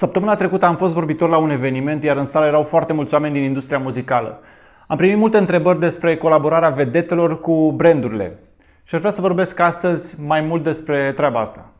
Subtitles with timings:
[0.00, 3.34] Săptămâna trecută am fost vorbitor la un eveniment, iar în sală erau foarte mulți oameni
[3.34, 4.40] din industria muzicală.
[4.86, 8.38] Am primit multe întrebări despre colaborarea vedetelor cu brandurile
[8.84, 11.72] și aș vrea să vorbesc astăzi mai mult despre treaba asta.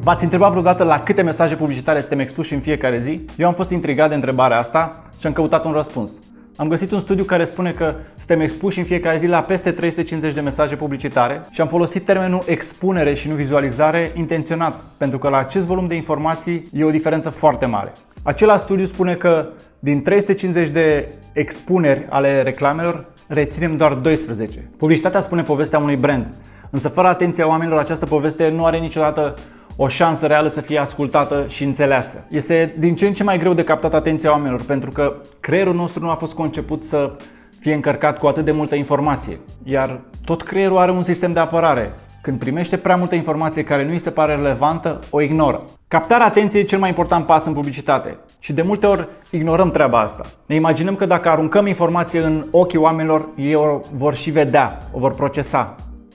[0.00, 3.24] V-ați întrebat vreodată la câte mesaje publicitare suntem expuși în fiecare zi?
[3.36, 6.12] Eu am fost intrigat de întrebarea asta și am căutat un răspuns.
[6.56, 10.34] Am găsit un studiu care spune că suntem expuși în fiecare zi la peste 350
[10.34, 15.38] de mesaje publicitare și am folosit termenul expunere și nu vizualizare intenționat, pentru că la
[15.38, 17.92] acest volum de informații e o diferență foarte mare.
[18.22, 24.70] Acela studiu spune că din 350 de expuneri ale reclamelor, reținem doar 12.
[24.78, 26.34] Publicitatea spune povestea unui brand,
[26.70, 29.34] însă fără atenția oamenilor această poveste nu are niciodată
[29.76, 32.24] o șansă reală să fie ascultată și înțeleasă.
[32.28, 36.02] Este din ce în ce mai greu de captat atenția oamenilor pentru că creierul nostru
[36.02, 37.16] nu a fost conceput să
[37.60, 39.40] fie încărcat cu atât de multă informație.
[39.64, 41.92] Iar tot creierul are un sistem de apărare.
[42.22, 45.64] Când primește prea multă informație care nu îi se pare relevantă, o ignoră.
[45.88, 50.00] Captarea atenției e cel mai important pas în publicitate și de multe ori ignorăm treaba
[50.00, 50.22] asta.
[50.46, 54.98] Ne imaginăm că dacă aruncăm informație în ochii oamenilor, ei o vor și vedea, o
[54.98, 55.74] vor procesa.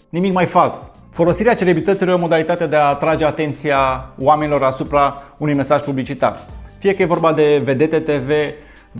[0.10, 0.92] Nimic mai fals.
[1.12, 6.40] Folosirea celebrităților e o modalitate de a atrage atenția oamenilor asupra unui mesaj publicitar.
[6.78, 8.30] Fie că e vorba de vedete TV,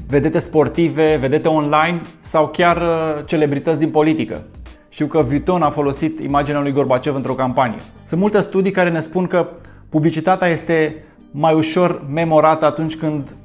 [0.08, 4.44] vedete sportive, vedete online sau chiar uh, celebrități din politică.
[4.90, 7.78] Știu că Vuitton a folosit imaginea lui Gorbachev într-o campanie.
[8.06, 9.48] Sunt multe studii care ne spun că
[9.90, 13.36] publicitatea este mai ușor memorată atunci când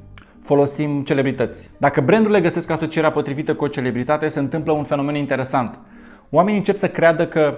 [0.41, 1.69] folosim celebrități.
[1.77, 5.79] Dacă brandurile găsesc asocierea potrivită cu o celebritate, se întâmplă un fenomen interesant.
[6.29, 7.57] Oamenii încep să creadă că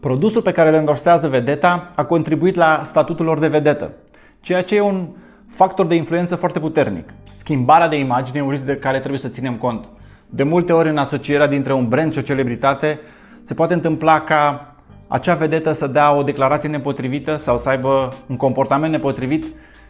[0.00, 3.92] Produsul pe care îl endorsează vedeta a contribuit la statutul lor de vedetă,
[4.40, 5.08] ceea ce e un
[5.48, 7.08] factor de influență foarte puternic.
[7.36, 9.88] Schimbarea de imagine e un risc de care trebuie să ținem cont.
[10.26, 13.00] De multe ori în asocierea dintre un brand și o celebritate
[13.44, 14.74] se poate întâmpla ca
[15.08, 19.44] acea vedetă să dea o declarație nepotrivită sau să aibă un comportament nepotrivit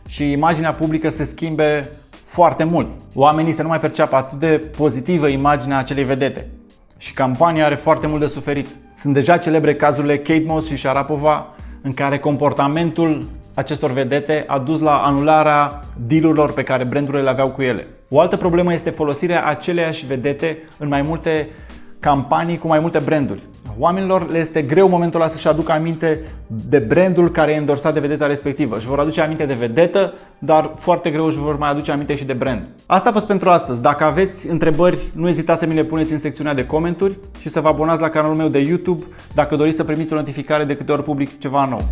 [0.08, 1.88] și imaginea publică se schimbe
[2.24, 2.88] foarte mult.
[3.14, 6.48] Oamenii să nu mai perceapă atât de pozitivă imaginea acelei vedete
[7.00, 8.68] și campania are foarte mult de suferit.
[8.96, 11.46] Sunt deja celebre cazurile Kate Moss și Sharapova
[11.82, 17.48] în care comportamentul acestor vedete a dus la anularea dealurilor pe care brandurile le aveau
[17.48, 17.86] cu ele.
[18.10, 21.48] O altă problemă este folosirea aceleiași vedete în mai multe
[22.00, 23.40] campanii cu mai multe branduri.
[23.78, 27.94] Oamenilor le este greu în momentul ăla să-și aducă aminte de brandul care e endorsat
[27.94, 28.76] de vedeta respectivă.
[28.76, 32.24] Își vor aduce aminte de vedetă, dar foarte greu își vor mai aduce aminte și
[32.24, 32.62] de brand.
[32.86, 33.82] Asta a fost pentru astăzi.
[33.82, 37.60] Dacă aveți întrebări, nu ezitați să mi le puneți în secțiunea de comentarii și să
[37.60, 39.02] vă abonați la canalul meu de YouTube
[39.34, 41.88] dacă doriți să primiți o notificare de câte ori public ceva nou.